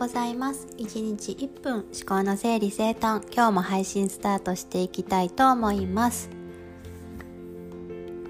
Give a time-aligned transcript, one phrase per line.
[0.00, 0.66] ございます。
[0.78, 3.22] 1日1分思考の整理整頓。
[3.30, 6.30] 今日も配信スタートしていきたいと思います。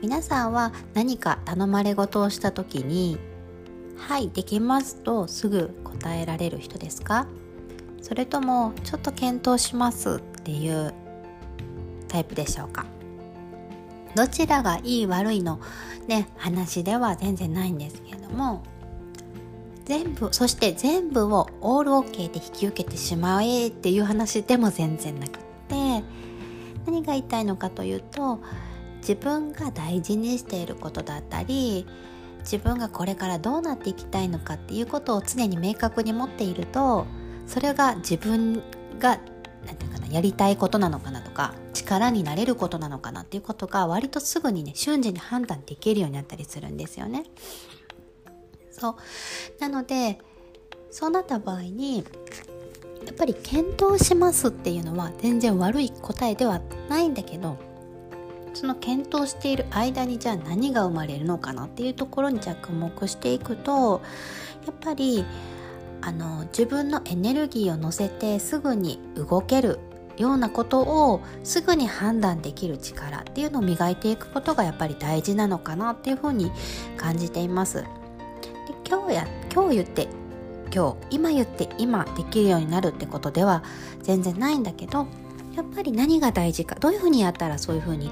[0.02, 3.18] 皆さんは何か頼まれ事をした時に
[3.96, 7.28] はいできますとすぐ答えられる人ですか？
[8.02, 10.92] それともちょっと検討しますっていう
[12.08, 12.84] タイプでしょうか？
[14.16, 15.60] どちらがいい悪いの
[16.08, 18.64] ね話では全然ないんですけれども
[19.90, 26.04] 全部そして全部をオールオッケーで引き受けてしまえっていう話でも全然なくって
[26.86, 28.38] 何が言いたいのかというと
[28.98, 31.88] 自分が大事にしていることだったり
[32.42, 37.08] 自分がこれからどうなっていきたいのかっていうことを常に明確に持っていると
[37.48, 38.62] それが自分
[39.00, 39.18] が
[39.66, 47.24] 何て言うかなやりたいことなのかなとか力になれることなのかなっていうことが割とすぐにね瞬時に判断できるようになったりするんですよね。
[48.80, 48.94] そう
[49.60, 50.18] なので
[50.90, 51.98] そうなった場合に
[53.06, 57.58] やっぱり検討しますっていうのは全然悪い答えではないんだけど
[58.54, 64.00] その検討している間にじゃあ何が生まれるのかなっていうところに着目していくと
[64.66, 65.24] やっぱり
[66.02, 69.78] あの自分のエネルギーを乗せてすぐに動ける
[70.16, 76.50] ようなことをすぐに判断できる力っていうのを磨いていくことがやっぱり大事なのかなっていうふうに
[76.96, 77.84] 感じています。
[78.90, 80.08] 今日や今日言って
[80.74, 83.62] 今日今言って今できるようになるってことでは
[84.02, 85.06] 全然ないんだけど
[85.54, 88.10] やっぱり何が大事かどういうふうにやったらそういうふうに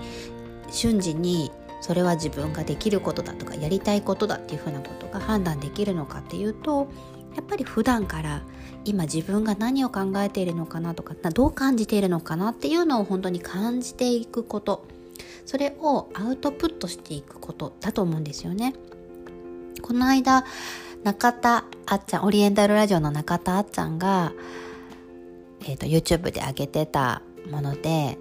[0.71, 6.89] 瞬時にそれは自分ができることだとかやりたいことだっていうふうなことが判断できるのかっていうと
[7.35, 8.43] やっぱり普段から
[8.85, 14.87] 今自分が何を考えているのかなとかどう感じているのかなっていうのを本当に感じていくこと
[15.45, 18.75] それをアウトプットしていくことだと思うんですよね。
[19.81, 20.45] この間
[21.05, 24.33] 中田あっちゃんオリエンタルラジオの中田あっちゃんが、
[25.63, 28.19] えーと、YouTube で上げてたもので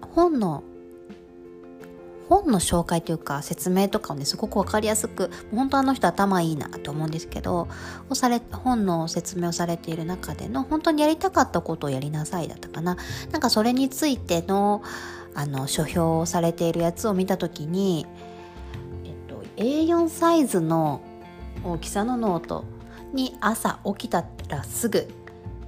[0.00, 0.64] 本の
[2.28, 7.68] 本の紹介というか説明とかをねすごく分かりやすく本当あの人頭いいなと思うんですけど
[8.08, 12.96] をされ本の説明をされている中での本当にやりたかったことをやりなさいだったかな。
[13.30, 14.82] なんかそれについての
[15.34, 18.06] あの書評をされているやつを見た時に
[19.56, 21.00] A4 サイズの
[21.64, 22.64] 大きさのノート
[23.12, 25.08] に朝起きたらすぐ、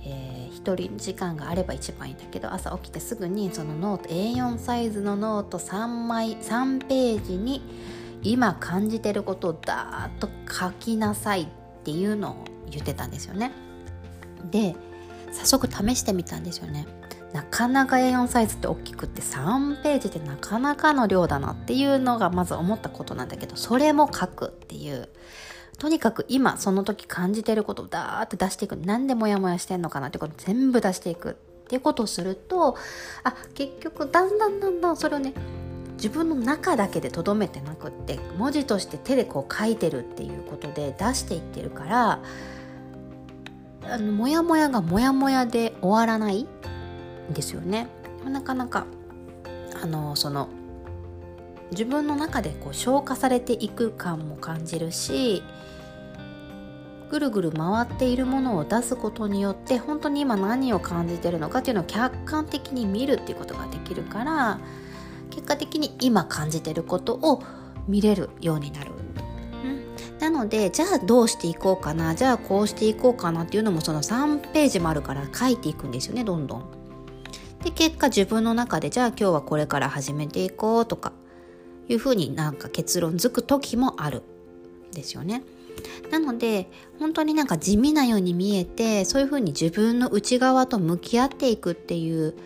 [0.02, 7.62] えー、一人時間があれば一番いいんだけど朝起きてすぐにそのノート A4 サイズのノート3枚3ページに
[8.22, 11.46] 今感じてることをダーッと書きなさいっ
[11.84, 13.52] ていうのを言ってたんですよね。
[14.50, 14.74] で
[15.32, 16.86] 早速試してみたんですよね。
[17.36, 25.10] なかなか A4 サイズって大きくって3ページってなかなかの量だなっていうのがまず思ったことなんだけどそれも書くっていう。
[25.76, 28.78] とにかく今その時感じてることをダーって出していく。
[28.78, 31.34] 何でモヤモヤしてんのかなってこと全部出していくっ
[31.68, 32.78] ていうことをすると
[33.22, 35.34] あ結局だんだんだんだんそれをね
[35.98, 42.22] 自分の中だけでとどめてなくって文字として手でこう書いてるっていうことで出していってるから
[43.82, 46.46] あのモヤモヤがモヤモヤで終わらない。
[47.32, 47.88] ですよね。
[48.24, 48.86] なかなか
[49.82, 50.48] あのその
[51.70, 55.42] 自分の中でこう消化されていく感も感じるし
[57.10, 64.58] ぐるぐる回っているものを出すことによって本当に今何を感じてるのかっていうのを客観的に見るっていうことができるから
[65.30, 67.42] 結果的に今感じてることを
[67.86, 68.92] 見れるようになる。
[70.18, 76.85] なのでじゃあどうしていこうかなじゃあこうしていこうかなっていうのもその3ページもあるから書いていくんですよねどんどん。
[77.66, 81.12] で結果自分の中でじゃあ今日はこれから始めていこうとか
[81.88, 84.22] いうふうになんか結論づく時もある
[84.92, 85.42] ですよね。
[86.12, 92.36] なので本当になんか地味なように見えてそういうふうに自分の内側と向き合っていくっていう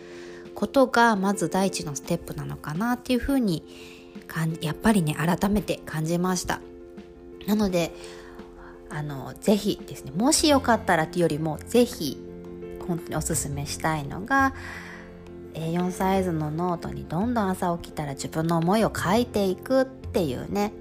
[0.55, 3.63] ことがまず第一のステップなのかなっていうふうに
[4.59, 6.61] やっぱりね改めて感じました。
[7.45, 7.93] なので
[8.89, 12.17] あのぜひですねもしよかったらっていうよりもぜひ
[12.87, 14.55] 本当におすすめしたいのが
[15.53, 20.71] A4 サイズのノートにどんどん朝起きたら自分の思いを書いていくっていうね。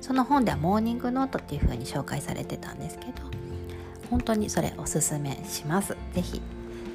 [0.00, 3.12] その本ではモーニングノートっていう風に紹介されてたんですけど
[4.10, 5.96] 本当にそれおすすめします。
[6.12, 6.42] 是非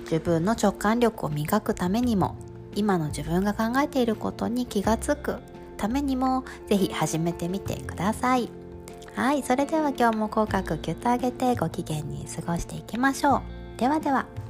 [0.04, 2.36] 自分の直感力を磨くためにも
[2.76, 5.38] 今の自分が考えていることに気がつく
[5.78, 8.50] ためにも是非始めてみてください。
[9.16, 13.80] はいそれでは今日も口角ギュッと上げてご機嫌に過ごしていきましょう。
[13.80, 14.47] ではでは。